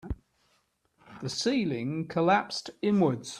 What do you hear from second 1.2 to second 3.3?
The ceiling collapsed inwards.